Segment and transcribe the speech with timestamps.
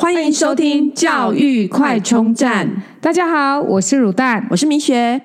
[0.00, 2.84] 欢迎收听教育快充站。
[3.00, 5.20] 大家好，我是乳蛋，我是米雪。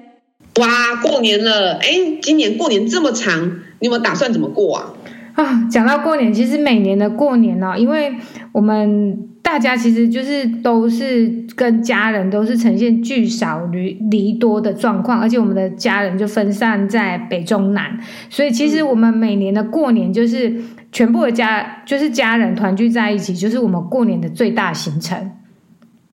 [0.56, 1.74] 哇，过年了！
[1.76, 3.40] 哎，今年过年这么长，
[3.78, 4.94] 你有没有打算怎么过啊？
[5.36, 8.16] 啊，讲到过年，其实每年的过年呢、哦，因为
[8.52, 18.00] 我们大家其实就是都是跟家人都是呈现聚少离离多的状况，而且我们的家人就分散在北中南，
[18.32, 20.52] 所以其实我们每年的过年就是。
[20.94, 25.32] 全部的家就是家人团聚在一起，就是我们过年的最大行程。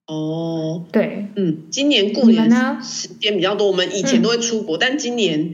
[0.07, 5.53] 哦，对，嗯，今年过年呢时间比较多，我们以前都会出国，嗯、但今年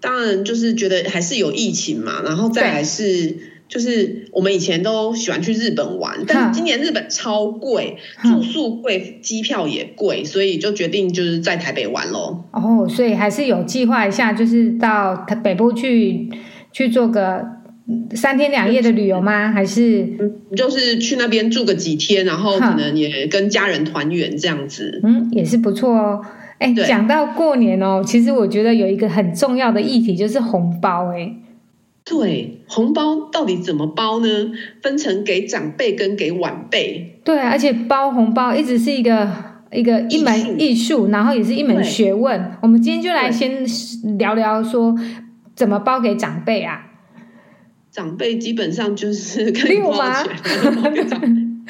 [0.00, 12.44] 当然就是觉得还是有疫情嘛，然后再来是就是我们以前都喜欢去日本玩，但今年日本超贵，住宿贵，机票也贵，所以就决定就是在台北玩喽。
[12.52, 16.28] 哦，所以还是有计划一下，就是到台北部去
[16.72, 17.44] 去做个。
[18.14, 19.50] 三天两夜的旅游吗？
[19.50, 20.06] 还是
[20.54, 25.00] 就是去那边住个几天，然后可能也跟家人团圆这样子。
[25.02, 26.20] 嗯，也是不错哦。
[26.58, 31.10] 哎，讲到过年哦，其实我觉得有一个很重要的议题就是红包。
[31.14, 31.32] 哎，
[32.08, 34.26] 对，红包到底怎么包呢？
[34.82, 37.20] 分成给长辈跟给晚辈。
[37.22, 39.30] 对啊，而且包红包一直是一个
[39.70, 42.52] 一个一门艺术，然后也是一门学问。
[42.62, 43.62] 我们今天就来先
[44.16, 44.94] 聊聊说
[45.54, 46.86] 怎么包给长辈啊。
[47.90, 50.14] 长辈基本上就是六吗？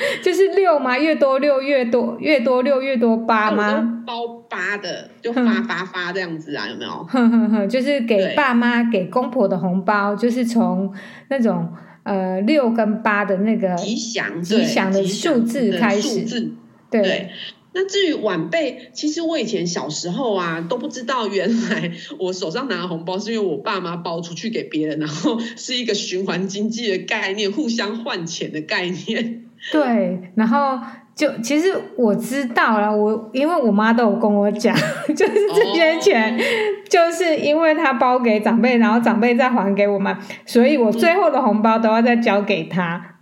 [0.22, 0.98] 就是六吗？
[0.98, 4.02] 越多六越多，越多六越多八吗？
[4.06, 6.66] 包八的就发发发这样子啊？
[6.70, 6.90] 有没有？
[7.08, 10.92] 哼哼哼，就是给爸妈给公婆的红包，就是从
[11.28, 11.72] 那种
[12.05, 16.52] 呃六跟八的那个吉祥吉祥的数字开始，
[16.90, 17.30] 对。
[17.74, 29.44] 那至于晚辈，其实我以前小时候啊都不知道，原来我手上拿的红包是因为我爸妈包出去给别人，然后是一个循环经济的概念，互相换钱的概念。
[29.73, 30.78] 对，然后
[31.14, 34.75] 就其实我知道了，我因为我妈都有跟我讲，
[35.14, 36.42] 就是这些钱，哦、
[36.89, 40.17] 就是因为他包给长辈，然后长辈再还给我们，
[40.47, 43.17] 所以我最后的红包都要再交给他。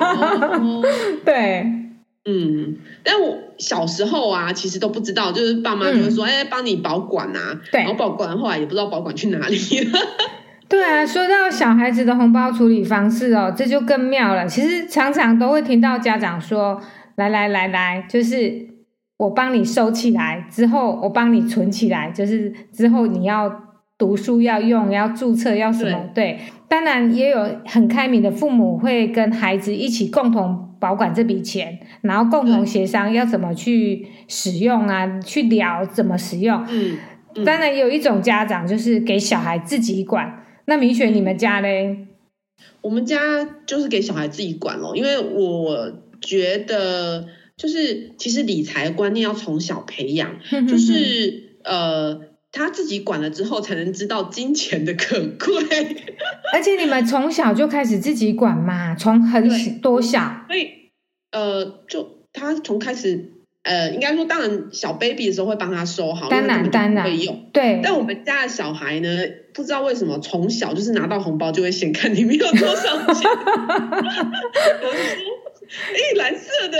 [0.00, 0.82] 哦、
[1.24, 1.80] 对。
[2.26, 10.00] 嗯，但我小时候啊，其实都不知道，就是爸妈就会说，哎、嗯，帮你保管啊，对，然后保管，后来也不知道保管去哪里了。
[10.68, 14.46] 对啊，说到小孩子的红包处理方式哦，这就更妙了。
[14.46, 16.80] 其实常常都会听到家长说，
[17.16, 18.66] 来来来来，就是
[19.18, 23.52] 我帮你收起来，之后我帮你存起来，就是之后你要
[23.98, 26.32] 读书要用，要注册要什么，对。
[26.32, 30.70] 对，当然也有很开明的父母会跟孩子一起共同。
[30.80, 36.62] 保管这笔钱，然后共同协商要怎么去使用啊，嗯、去聊怎么使用。
[36.68, 36.98] 嗯，
[37.36, 40.43] 嗯，当然有一种家长就是给小孩自己管。
[40.66, 42.06] 那米雪，你们家嘞？
[42.80, 47.26] 我们家就是给小孩自己管咯，因为我觉得
[47.56, 50.36] 就是其实理财观念要从小培养，
[50.68, 52.20] 就是呃
[52.52, 55.96] 他自己管了之后，才能知道金钱的可贵。
[56.52, 59.48] 而且你们从小就开始自己管嘛，从很
[59.80, 60.68] 多小，所以
[61.32, 63.32] 呃，就他从开始
[63.62, 67.48] 呃，应该说，当然小 baby 的时候会帮他收好，当然当然会用。
[67.52, 69.08] 对，但我们家的小孩呢，
[69.54, 74.90] 不知道为什么从小就是拿到红包就会先看里面有多少钱，我就说，
[75.70, 76.78] 哎、欸，蓝色的，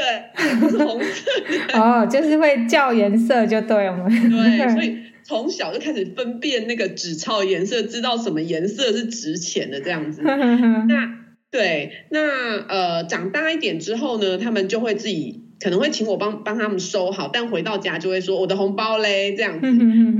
[0.60, 1.30] 不是红色
[1.72, 4.98] 的，哦，就是会叫颜色就对了嘛， 对，所以。
[5.26, 10.20] 从小就开始分辨那个纸钞颜色，知道什么颜色是值钱的这样子。
[10.22, 11.08] 那
[11.54, 19.66] 对，那呃长大一点之后呢，他们就会自己可能会请我帮帮他们收好，但回到家就会说我的红包嘞这样子，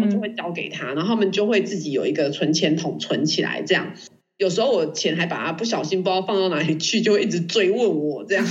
[0.01, 3.95] 我就会交给他，然后他们就会自己有一个存钱筒存起来这样。
[4.39, 8.47] 有时候我钱还把它不小心不知道放到哪里去，就会一直追问我这样。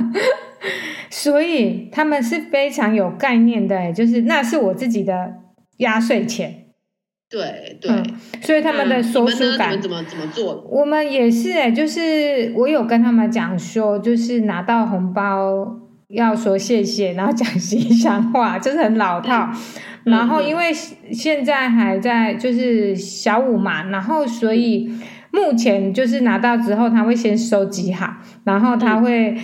[1.10, 5.36] 所以他们是非常有概念的，就是那是我自己的。
[5.78, 6.67] 压岁钱，
[7.30, 8.04] 对对、嗯，
[8.40, 10.64] 所以他们的收书感，怎么怎么做？
[10.70, 15.76] 我们也是哎，就是我有跟他们讲说，就是拿到红包
[16.08, 19.50] 要说谢谢，然后讲吉祥话，就是很老套。
[20.04, 24.90] 嗯、然后因为现在还在就是小五嘛，然后所以
[25.30, 28.14] 目前就是拿到之后，他会先收集好，
[28.44, 29.36] 然后他会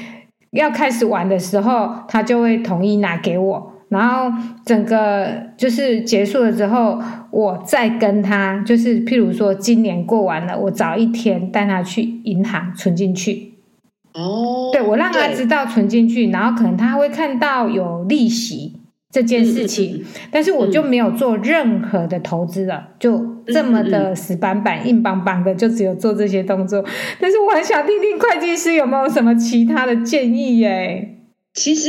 [0.53, 3.74] 要开始玩的时候，他就会统一拿给我。
[3.95, 4.31] 然后
[4.67, 5.27] 整个
[5.57, 7.01] 就是结束了之后，
[7.31, 13.55] 我再跟他，就是譬如说今年过完了，我早一天带他去银行存进去。
[14.15, 18.73] 哦，对，我让他知道存进去，然后可能他会看到有利息
[19.11, 26.85] 这件事情，嗯、但是我就没有做任何的投资了，嗯、就这么的死板板、硬邦邦的，就只有做这些动作。
[27.21, 31.19] 但是我很想听听会计师有没有什么其他的建议耶？
[31.53, 31.89] 其实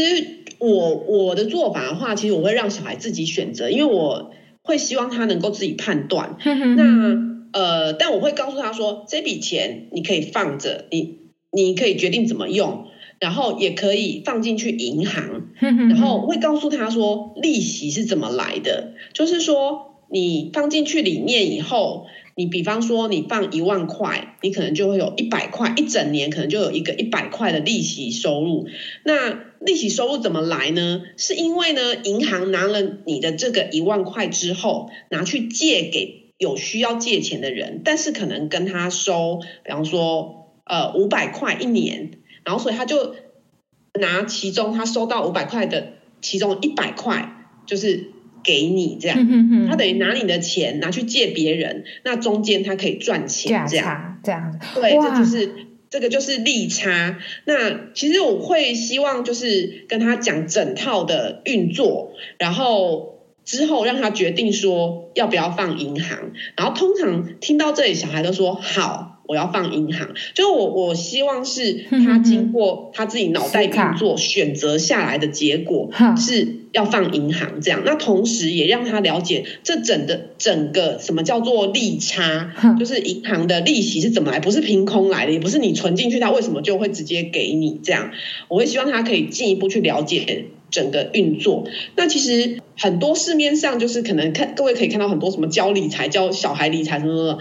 [0.59, 4.31] 我我的做法的话，其实我会让小孩自己选择，因为我
[4.61, 6.37] 会希望他能够自己判断。
[6.75, 11.19] 那呃，但我会告诉他说，这笔钱你可以放着，你
[11.51, 12.87] 你可以决定怎么用。
[13.17, 28.67] 然后也可以放进去银行，然后会告诉他说利息是怎么来的，就是说你放进去里面以后，你比方说你放一万块，你可能就会有一百块，一整年可能就有一个一百块的利息收入。
[29.05, 31.01] 那利息收入怎么来呢？
[31.17, 42.11] 是因为呢，银行拿了你的这个一万块之后，拿去借给有需要借钱的人，但是可能跟他收，比方说呃五百块一年。
[42.43, 43.15] 然后，所以他就
[43.99, 48.11] 拿其中他收到五百块的其中一百块，就是
[48.43, 49.17] 给你这样。
[49.67, 54.19] 他等于拿你的钱拿去借别人，那中间他可以赚钱这样。
[54.23, 55.51] 这样子，对，这就是
[55.95, 57.19] 这个就是利差。
[57.45, 66.33] 那其实我会希望就是跟他讲整套的运作，然后之后让他决定说要不要放银行。
[66.57, 69.14] 然后通常听到这里，小孩都说好。
[69.27, 77.81] 我要放银行，就我我希望是他经过他自己脑袋运作选择下来的结果是要放银行这样。
[77.85, 88.11] 那同时也让他了解这整的整个什么叫做利差，就是银行的利息是怎么来，不是凭空来的，也不是你存进去他为什么就会直接给你这样。
[88.47, 91.67] 我会希望他可以进一步去了解整个运作。
[91.95, 97.39] 那其实很多市面上就是可能看各位可以看到很多什么教理财、教小孩理财什么什么。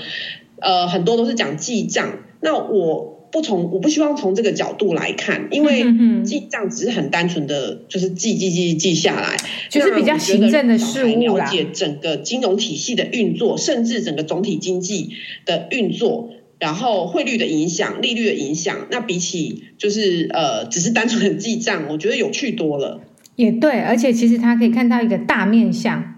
[0.60, 5.84] 呃，很多都是讲记账，那我不从，我不希望从这个角度来看，因为
[6.22, 9.36] 记账只是很单纯的就是记记记记下来，
[9.68, 11.44] 就是比较行政的事务啦。
[11.44, 15.10] 了解整个金融体系的运作，甚至整个总体经济
[15.44, 16.30] 的运作，
[16.60, 23.00] 然后汇率的影响、利率的影响，那比起就是呃，只是单纯的记账，我觉得有趣多了。
[23.34, 26.13] 也对，而且其实他可以看到一个大面向。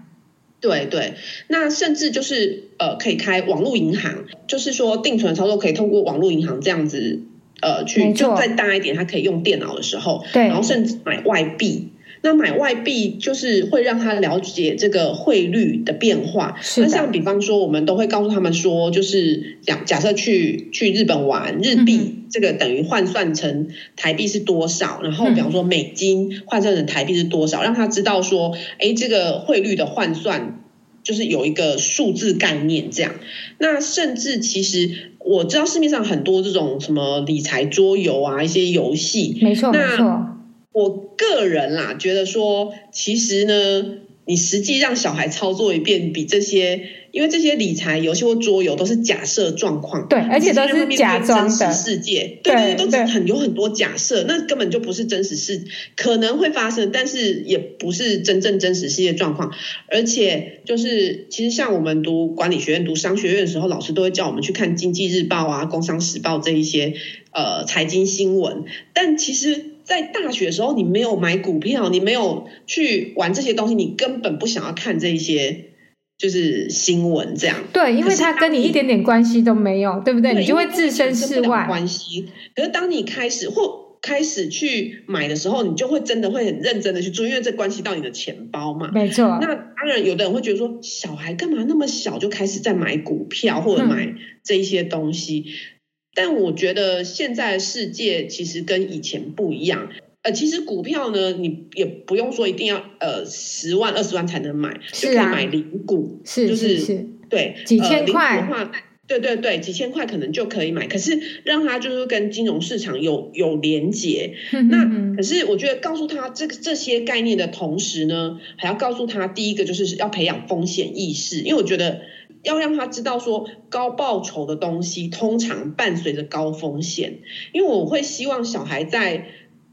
[0.59, 1.13] 对对，
[1.47, 7.21] 那甚至就是呃，可以开网络银行，就是说定存操作可以通过网络银行这样子
[7.61, 11.89] 呃去，就再大一点，它可以用电脑的时候，对，然后甚至买外币。
[12.21, 16.55] 那买外币就是会让他了解这个汇率的变化。
[16.77, 25.01] 那像比方说，我们都会告诉他们说，就是假假设去去日本玩，日币这个等于换算成台币是多少？
[25.01, 27.63] 然后比方说美金换算成台币是多少？
[27.63, 30.63] 让他知道说，哎，这个汇率的换算
[31.03, 33.13] 就是有一个数字概念这样。
[33.59, 40.37] 那甚至其实我知道市面上很多这种什么理财桌游啊，一些游戏，没错，没错。
[40.73, 43.85] 我个人啦，觉得说，其实呢，
[44.25, 46.81] 你实际让小孩操作一遍，比这些，
[47.11, 55.63] 因为这些理财游戏或桌游都是假设状况，对，而且都是假装的世界，对对，都很有很多假设，那根本就不是真实世，
[55.95, 59.51] 可能会发生，但是也不是真正真实世界状况。
[59.89, 66.93] 而且就是，其实像我们读管理学院、读商学院的时候，老师都会叫我们去看《经济日报》啊、《工商时报》这一些
[67.31, 69.76] 呃财经新闻，但其实。
[69.87, 75.69] 在大学的时候，你没有买股票，你没有去玩这些东西，你根本不想要看这些
[76.17, 77.55] 就是新闻这样。
[77.71, 80.33] 对，因为它跟你一点点关系都没有，对不对？
[80.33, 81.65] 对，你就会置身事外。
[81.67, 82.27] 关系。
[82.53, 88.91] 可是当你开始或开始去买的时候，你就会真的会很认真的去做，因为这关系到你的钱包嘛。
[88.93, 89.39] 没错。
[89.41, 94.13] 那当然，有的人会觉得说，小孩干嘛那么小就开始在买股票或者买
[94.43, 95.45] 这一些东西？
[95.47, 95.76] 嗯
[96.17, 99.91] 但我觉得现在的世界其实跟以前不一样。
[100.23, 108.71] 呃，其实股票呢，你也不用说一定要呃十万二十万才能买，是啊，就可以买零股，是就是对几千块的话，
[109.05, 110.87] 对对对，几千块可能就可以买。
[110.87, 114.33] 可是让他就是跟金融市场有有连结。
[114.71, 122.01] 那可是我觉得告诉他这个这些概念的同时呢，还要告诉他第一个就是要培养风险意识，因为我觉得。
[122.43, 127.19] 要让他知道说，高报酬的东西通常伴随着高风险，
[127.53, 129.25] 因为我会希望小孩在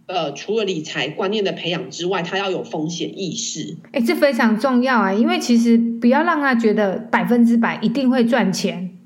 [0.06, 3.76] 呃除了理财观念的培养之外，他要有风险意识。
[3.92, 5.12] 哎，这非常重要啊！
[5.12, 8.99] 因为其实不要让他觉得百分之百一定会赚钱。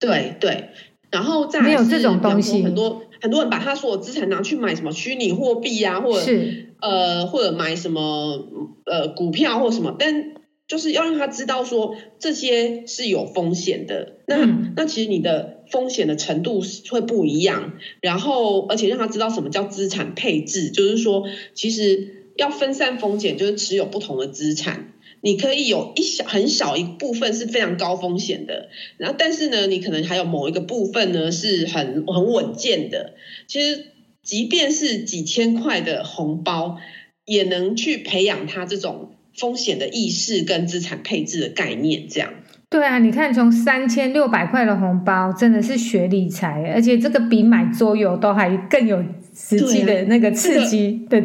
[0.00, 0.70] 对对，
[1.10, 8.48] 然后再没有这种东西，很多很多人把他所有资产拿去买什么虚拟货币啊，或者是呃或者买什么
[8.86, 10.34] 呃股票或什么，但。
[10.66, 24.90] 就是要让他知道说，这些是有风险的，那、嗯、那其实你的风险的程度会不一样，然后而且让他知道什么叫资产配置，就是说其实要分散风险，就是持有不同的资产。
[25.20, 28.68] 你可以有一小很小一部分是非常高风险的，
[28.98, 33.14] 然后但是呢，你可能还有某一个部分呢是很很稳健的。
[33.46, 33.86] 其实，
[34.22, 36.76] 即便是几千块的红包，
[37.24, 42.06] 也能去培养他这种风险的意识跟资产配置的概念。
[42.08, 42.30] 这样。
[42.70, 51.22] 对啊，你看从三千六百块的红包，真的是学理财，而且这个比买桌游都还更有实际的那个刺激的。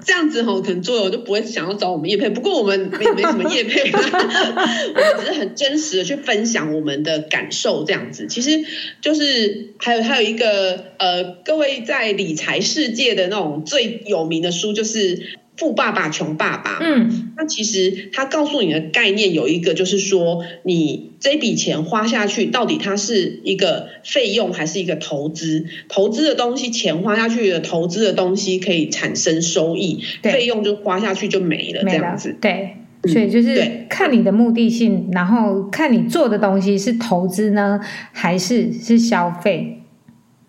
[0.00, 2.30] 这样子吼，可能桌游就不会想要找我们叶配。
[2.30, 7.84] 不过我们没没什么叶配， 我们只是很真实的去分享我们的感受。
[7.84, 8.64] 这样子，其实
[9.02, 15.36] 就是还有还有一个呃，各位在理财世界的那种最有名的书就是。
[15.58, 25.66] 富爸爸穷爸爸，嗯，那其实他告诉你的概念有一个，就是说你这笔钱花下去，到底它是一个费用还是一个投资？
[25.88, 32.36] 投资的东西，钱花下去的投资的东西可以产生收益，费用就花下去就没了，这样子。
[32.40, 32.76] 对，
[33.12, 37.80] 所以就是看你的目的性，然后看你做的东西是投资呢，
[38.12, 39.77] 还是是消费。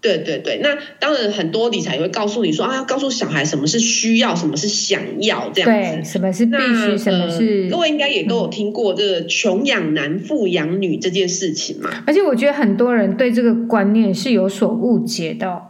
[0.01, 11.89] 对对对，那当然很多理财也会告诉你说啊，要告诉小孩什么是需要，什么是想要这样子，什么是必须，什么是、呃、各位应该也都有听过这个穷养男，富养女这件事情嘛。
[12.07, 15.61] 而且我觉得很多人对这个观念是有所误解的、哦。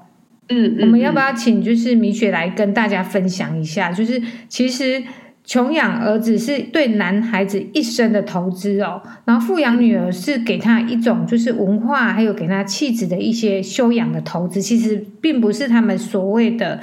[0.49, 3.91] 嗯，我们要不要请就是米雪来跟大家分享一下？
[3.91, 5.03] 就是其实。
[5.49, 14.61] 穷养儿子是对男孩子一生的投资哦，然后富养女儿是给他一种就是文化，还有给他气质的一些修养的投资。
[14.61, 16.79] 其实并不是他们所谓的，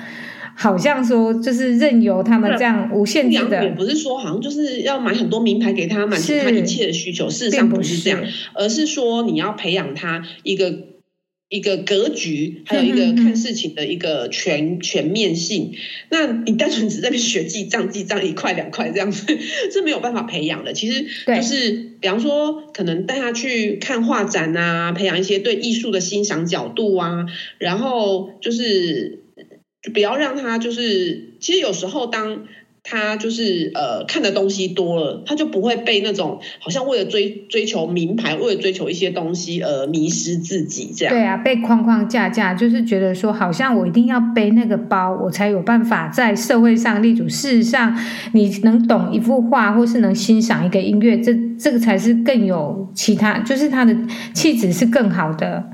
[0.57, 3.63] 好像说就是任由他们这样无限制的。
[3.63, 7.31] 也不是说好像就是要买很多名牌给他，满足他一切的需求。
[7.31, 8.21] 事实上不是这样，
[8.53, 10.96] 而是说你要培养他一个。
[11.49, 15.77] 一个格局，还有一个看事情的一个全全面性。
[16.11, 19.27] 那你单纯只在那边学记账，记账一块两块这样子，
[19.73, 20.73] 是没有办法培养的。
[20.73, 27.27] 其实就是，比方说，可能带他去看画展啊，培养一些对艺术的欣赏角度啊，
[27.59, 29.25] 然后就是，
[29.83, 32.47] 就不要让他就是，其实有时候当。
[32.89, 41.13] 他就是呃看的东西多了，他就不会被那种好像为了追追求名牌，为了追求一些东西而迷失自己这样。
[41.13, 47.29] 对啊，被框框架架，就是觉得说好像我一定要背那个包，我才有办法在社会上立足。
[47.29, 47.93] 事实上，
[48.33, 53.93] 你能懂一幅画，或是能欣赏一个音乐，这这个才是更有其他，就是他的
[54.33, 55.65] 气质是更好的。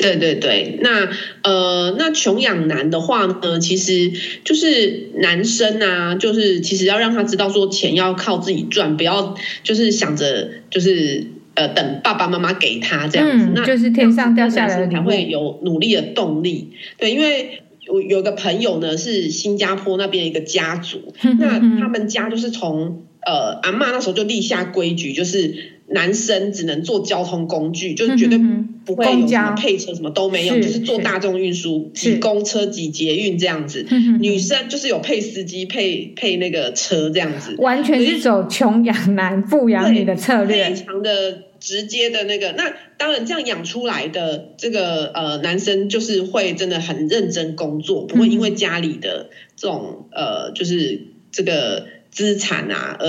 [0.00, 1.10] 对对对，那
[1.42, 4.10] 呃，那穷养男的话呢，其实
[4.44, 16.72] 就是男生啊，就是其实要让他知道说，钱要靠自己赚，不要就是想着就是呃等爸爸妈妈给他这样子，嗯、那就是天上掉下来的才会有努力的动力。
[16.96, 17.60] 对，因为
[17.92, 25.76] 我有个朋友呢，是新加坡那边一个家族， 那他们家就是从呃阿嬷那时候就立下规矩，就是。
[25.92, 28.38] 男生只能坐交通工具，就是绝对
[28.84, 33.84] 不会有什么配车，什么都没有，就是坐大众运输，挤公车、挤捷运这样子。
[34.20, 42.52] 女生就是有配司机、配配那个车这样子，完全是走穷养男、富养女的策略，非常的直接的那个。
[42.52, 51.86] 那当然，这样养出来的这个呃男生，就是会真的很认真工作，不会因为家里的这种呃，就是这个。
[52.10, 53.06] 资产啊，而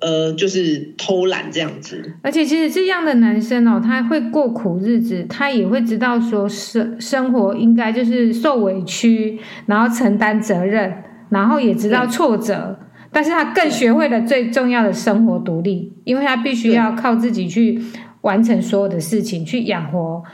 [0.00, 2.14] 而，就是偷懒这样子。
[2.22, 10.92] 而且其实这样的男生哦，他会过苦日子，他也会知道说生生活应该就是受委屈，然后承担责任，
[11.28, 12.78] 然后也知道挫折，
[13.12, 17.78] 但是他更学会了最重要的生活独立，因为他必须要靠自己去
[18.22, 20.24] 完成所有的事情，去养活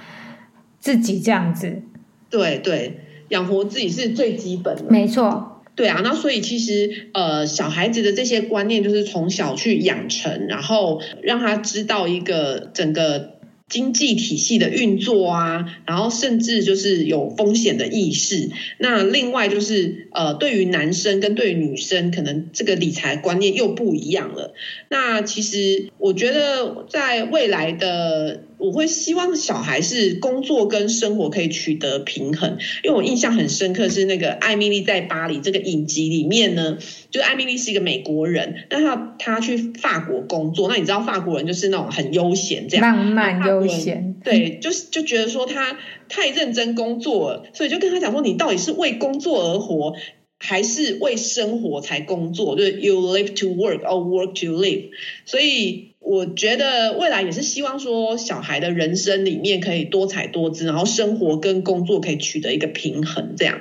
[0.79, 1.83] 自己这样子。
[2.31, 4.85] 对对，养活自己是最基本的。
[4.89, 5.54] 没错。
[5.75, 13.35] 对啊，那所以其实呃，小孩子的这些观念就是从小去养成，然后让他知道一个整个。
[13.67, 18.51] 经济体系的运作啊，然后甚至就是有风险的意识。
[18.79, 24.55] 那另外就是呃，对于男生跟对于女生，可能这个理财观念又不一样了。
[24.91, 32.59] 那其实我觉得在未来的，我会希望小孩是工作跟生活可以取得平衡。
[32.83, 36.79] 因为我印象很深刻是那个《艾米丽在巴黎》这个影集里面呢，
[37.11, 40.69] 就是艾米丽是一个美国人，但她她去法国工作。
[40.69, 43.55] 那你知道法国人就是那种很悠闲这样，浪漫悠。
[43.55, 45.79] 悠闲，对，就是就觉得说他
[46.09, 49.95] 太认真工作了，所以就跟他讲说，你到底是为工作而活，
[50.39, 52.57] 还是为生活才工作？
[52.57, 54.91] 就是 you live to work or work to live。
[55.25, 63.59] 所以我觉得未来也是希望说，小孩的人生里面可以多彩多姿，然后生活跟工作可以取得一个平衡，这样。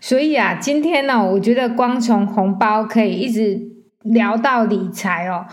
[0.00, 3.60] 所以啊，今天呢，我觉得光从红包可以一直
[4.02, 5.46] 聊到理财哦。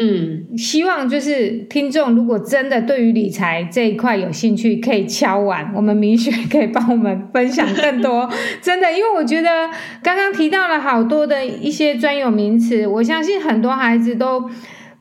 [0.00, 8.30] 嗯，希望就是听众如果真的对于理财这一块有兴趣，可以敲完，我们明雪可以帮我们分享更多。
[8.62, 9.68] 真的，因为我觉得
[10.02, 14.48] 刚刚提到了好多的一些专有名词，我相信很多孩子都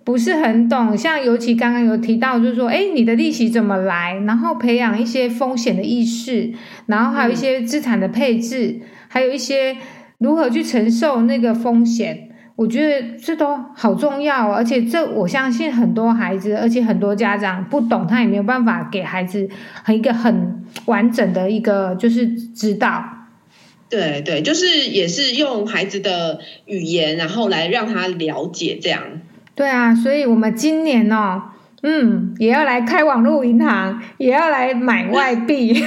[0.07, 0.97] 不是很懂。
[0.97, 4.13] 像尤其刚刚有提到，就是说，哎，你的利息怎么来？
[4.25, 6.53] 然后培养一些风险的意识，
[6.85, 9.75] 然后还有一些资产的配置，还有一些
[10.19, 12.29] 如何去承受那个风险。
[12.55, 19.49] 我觉得这都好重要，而且这我相信很多孩子，而且很多家长不懂，他也没有办法给孩子
[19.83, 23.03] 很一个很完整的一个就是指导。
[23.89, 29.01] 对对，就是也是用孩子的语言，然后来让他了解这样。
[29.57, 31.41] 对啊，所以我们今年哦。
[31.83, 35.71] 嗯，也要来开网络银行，也要来买外币。
[35.77, 35.83] 对，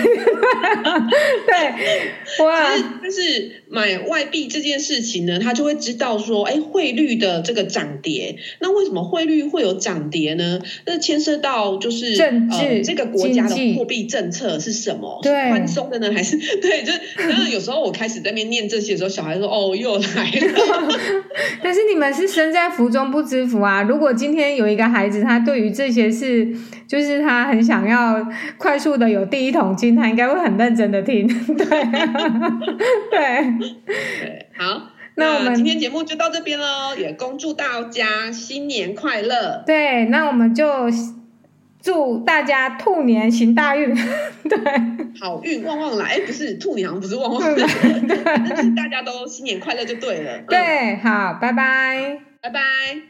[2.44, 2.60] 哇！
[3.10, 10.60] 但是买外币这件事情呢，他就会知道说，哎，汇率的这个涨跌，那为什么汇率会有涨跌呢？
[10.86, 15.18] 那牵涉到就是政治、呃，这个国家的货币政策是什么？
[15.24, 16.84] 对，宽松的呢，还是 对？
[16.84, 20.88] 就然后有时候我开始在那边念这些的时候，小孩说，哦，又来了。
[21.64, 23.82] 但是你们是身在福中不知福啊！
[23.82, 26.46] 如果今天有一个孩子，他对于这些是，
[26.90, 28.20] 就是他很想要
[28.58, 31.64] 快速的有第一桶金，他应该会很认真的听， 对，
[33.08, 33.54] 对，
[33.86, 39.62] 对，好，那我们今天节目就到这边喽，也恭祝大家新年快乐。
[39.64, 40.66] 对，那我们就
[41.80, 43.94] 祝大家兔年行大运，
[44.50, 44.58] 对，
[45.20, 47.66] 好运旺旺来，哎，不是兔年，好像不是旺旺来，
[48.48, 50.38] 但是大家都新年快乐就对了。
[50.48, 53.09] 对，嗯、好，拜拜，拜拜。